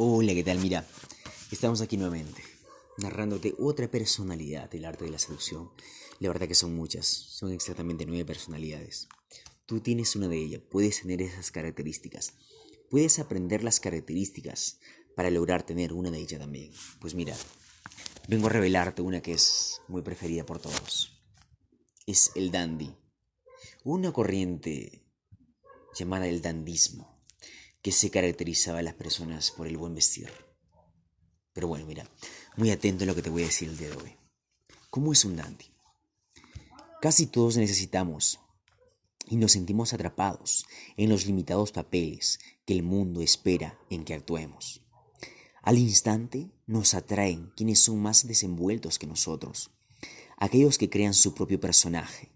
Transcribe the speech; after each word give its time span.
Hola, 0.00 0.32
¿qué 0.32 0.44
tal? 0.44 0.60
Mira, 0.60 0.86
estamos 1.50 1.80
aquí 1.80 1.96
nuevamente, 1.96 2.40
narrándote 2.98 3.56
otra 3.58 3.90
personalidad 3.90 4.70
del 4.70 4.84
arte 4.84 5.04
de 5.04 5.10
la 5.10 5.18
seducción. 5.18 5.72
La 6.20 6.28
verdad 6.28 6.46
que 6.46 6.54
son 6.54 6.72
muchas, 6.76 7.04
son 7.08 7.50
exactamente 7.50 8.06
nueve 8.06 8.24
personalidades. 8.24 9.08
Tú 9.66 9.80
tienes 9.80 10.14
una 10.14 10.28
de 10.28 10.36
ellas, 10.36 10.62
puedes 10.70 11.02
tener 11.02 11.20
esas 11.20 11.50
características. 11.50 12.34
Puedes 12.88 13.18
aprender 13.18 13.64
las 13.64 13.80
características 13.80 14.78
para 15.16 15.32
lograr 15.32 15.64
tener 15.64 15.92
una 15.92 16.12
de 16.12 16.18
ellas 16.18 16.38
también. 16.38 16.70
Pues 17.00 17.16
mira, 17.16 17.34
vengo 18.28 18.46
a 18.46 18.50
revelarte 18.50 19.02
una 19.02 19.20
que 19.20 19.32
es 19.32 19.80
muy 19.88 20.02
preferida 20.02 20.46
por 20.46 20.60
todos. 20.60 21.24
Es 22.06 22.30
el 22.36 22.52
dandy. 22.52 22.94
Una 23.82 24.12
corriente 24.12 25.02
llamada 25.96 26.28
el 26.28 26.40
dandismo 26.40 27.17
que 27.82 27.92
se 27.92 28.10
caracterizaba 28.10 28.80
a 28.80 28.82
las 28.82 28.94
personas 28.94 29.50
por 29.50 29.66
el 29.66 29.76
buen 29.76 29.94
vestir. 29.94 30.30
Pero 31.52 31.68
bueno, 31.68 31.86
mira, 31.86 32.08
muy 32.56 32.70
atento 32.70 33.04
a 33.04 33.06
lo 33.06 33.14
que 33.14 33.22
te 33.22 33.30
voy 33.30 33.42
a 33.42 33.46
decir 33.46 33.68
el 33.68 33.76
día 33.76 33.90
de 33.90 33.96
hoy. 33.96 34.16
¿Cómo 34.90 35.12
es 35.12 35.24
un 35.24 35.36
dandy? 35.36 35.66
Casi 37.00 37.26
todos 37.26 37.56
necesitamos 37.56 38.40
y 39.26 39.36
nos 39.36 39.52
sentimos 39.52 39.92
atrapados 39.92 40.66
en 40.96 41.08
los 41.08 41.26
limitados 41.26 41.72
papeles 41.72 42.38
que 42.64 42.74
el 42.74 42.82
mundo 42.82 43.20
espera 43.22 43.78
en 43.90 44.04
que 44.04 44.14
actuemos. 44.14 44.82
Al 45.62 45.78
instante 45.78 46.50
nos 46.66 46.94
atraen 46.94 47.52
quienes 47.56 47.80
son 47.80 48.00
más 48.00 48.26
desenvueltos 48.26 48.98
que 48.98 49.06
nosotros, 49.06 49.70
aquellos 50.36 50.78
que 50.78 50.88
crean 50.88 51.14
su 51.14 51.34
propio 51.34 51.60
personaje. 51.60 52.32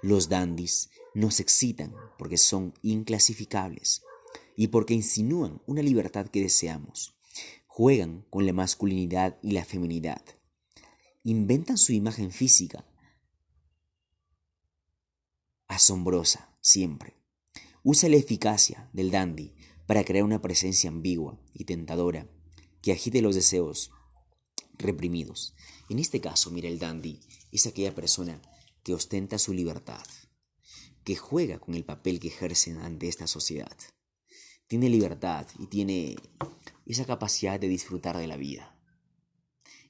Los 0.00 0.28
dandies 0.28 0.90
nos 1.14 1.40
excitan 1.40 1.94
porque 2.18 2.38
son 2.38 2.74
inclasificables, 2.82 4.02
y 4.62 4.68
porque 4.68 4.94
insinúan 4.94 5.60
una 5.66 5.82
libertad 5.82 6.28
que 6.28 6.40
deseamos. 6.40 7.16
Juegan 7.66 8.24
con 8.30 8.46
la 8.46 8.52
masculinidad 8.52 9.36
y 9.42 9.50
la 9.50 9.64
feminidad. 9.64 10.22
Inventan 11.24 11.76
su 11.76 11.92
imagen 11.92 12.30
física, 12.30 12.86
asombrosa 15.66 16.56
siempre. 16.60 17.16
Usa 17.82 18.08
la 18.08 18.14
eficacia 18.14 18.88
del 18.92 19.10
dandy 19.10 19.52
para 19.88 20.04
crear 20.04 20.22
una 20.22 20.40
presencia 20.40 20.90
ambigua 20.90 21.40
y 21.52 21.64
tentadora 21.64 22.28
que 22.82 22.92
agite 22.92 23.20
los 23.20 23.34
deseos 23.34 23.90
reprimidos. 24.78 25.56
En 25.88 25.98
este 25.98 26.20
caso, 26.20 26.52
mira, 26.52 26.68
el 26.68 26.78
dandy 26.78 27.18
es 27.50 27.66
aquella 27.66 27.96
persona 27.96 28.40
que 28.84 28.94
ostenta 28.94 29.38
su 29.38 29.54
libertad, 29.54 30.06
que 31.02 31.16
juega 31.16 31.58
con 31.58 31.74
el 31.74 31.84
papel 31.84 32.20
que 32.20 32.28
ejercen 32.28 32.76
ante 32.76 33.08
esta 33.08 33.26
sociedad 33.26 33.76
tiene 34.72 34.88
libertad 34.88 35.46
y 35.58 35.66
tiene 35.66 36.16
esa 36.86 37.04
capacidad 37.04 37.60
de 37.60 37.68
disfrutar 37.68 38.16
de 38.16 38.26
la 38.26 38.38
vida. 38.38 38.74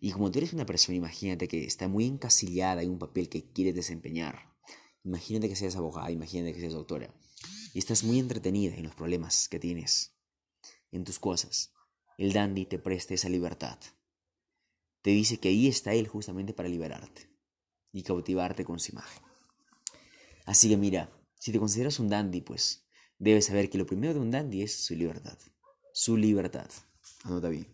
Y 0.00 0.10
como 0.10 0.32
tú 0.32 0.40
eres 0.40 0.54
una 0.54 0.66
persona, 0.66 0.96
imagínate 0.96 1.46
que 1.46 1.64
está 1.64 1.86
muy 1.86 2.04
encasillada 2.04 2.82
en 2.82 2.90
un 2.90 2.98
papel 2.98 3.28
que 3.28 3.44
quieres 3.44 3.76
desempeñar. 3.76 4.52
Imagínate 5.04 5.48
que 5.48 5.54
seas 5.54 5.76
abogada, 5.76 6.10
imagínate 6.10 6.52
que 6.52 6.58
seas 6.58 6.72
doctora. 6.72 7.14
Y 7.72 7.78
estás 7.78 8.02
muy 8.02 8.18
entretenida 8.18 8.74
en 8.74 8.82
los 8.82 8.96
problemas 8.96 9.48
que 9.48 9.60
tienes, 9.60 10.16
en 10.90 11.04
tus 11.04 11.20
cosas. 11.20 11.72
El 12.18 12.32
dandy 12.32 12.66
te 12.66 12.80
presta 12.80 13.14
esa 13.14 13.28
libertad. 13.28 13.78
Te 15.00 15.10
dice 15.10 15.38
que 15.38 15.50
ahí 15.50 15.68
está 15.68 15.94
él 15.94 16.08
justamente 16.08 16.54
para 16.54 16.68
liberarte 16.68 17.30
y 17.92 18.02
cautivarte 18.02 18.64
con 18.64 18.80
su 18.80 18.90
imagen. 18.90 19.22
Así 20.44 20.68
que 20.68 20.76
mira, 20.76 21.16
si 21.38 21.52
te 21.52 21.60
consideras 21.60 22.00
un 22.00 22.08
dandy, 22.08 22.40
pues 22.40 22.82
debes 23.18 23.46
saber 23.46 23.70
que 23.70 23.78
lo 23.78 23.86
primero 23.86 24.14
de 24.14 24.20
un 24.20 24.30
dandy 24.30 24.62
es 24.62 24.84
su 24.84 24.94
libertad. 24.94 25.38
Su 25.92 26.16
libertad. 26.16 26.68
Anota 27.24 27.48
bien. 27.48 27.66